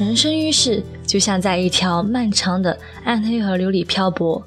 [0.00, 4.42] 人生于世，就像在一条漫长的暗黑河流里漂泊，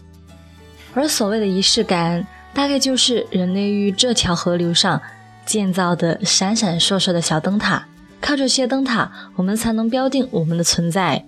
[0.95, 4.99] 而所谓的仪式感，大概就是人类于这条河流上
[5.45, 7.87] 建造的闪闪烁烁的小灯塔。
[8.19, 11.23] 靠这些灯塔，我们才能标定我们的存在。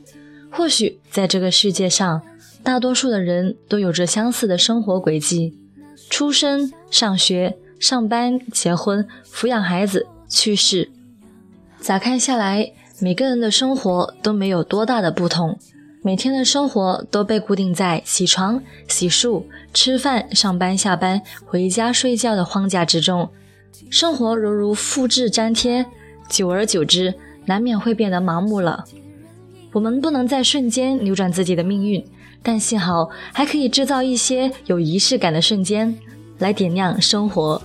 [0.49, 2.23] 或许在这个世界上，
[2.63, 5.53] 大多数的人都有着相似的生活轨迹：
[6.09, 10.89] 出生、上学、上班、结婚、抚养孩子、去世。
[11.79, 12.71] 咋看下来？
[13.01, 15.57] 每个人的生活都没有多大的不同，
[16.01, 23.29] 每天的生活都被固定在起床、洗漱、吃饭、上班、下班、回家睡觉的框架之中。
[23.89, 25.85] 生活犹如复制粘贴，
[26.29, 27.13] 久而久之，
[27.45, 28.85] 难免会变得麻木了。
[29.73, 32.03] 我们不能在瞬间扭转自己的命运，
[32.41, 35.97] 但幸好还可以制造一些有仪式感的瞬间，
[36.39, 37.61] 来点亮生活。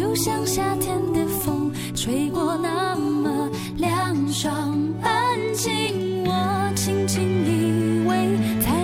[0.00, 8.79] 就像夏天的风吹过那么凉爽安静我轻轻依偎在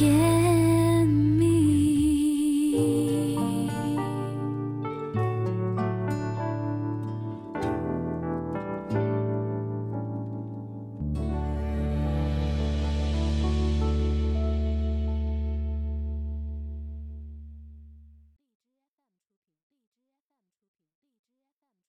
[0.00, 0.29] 片。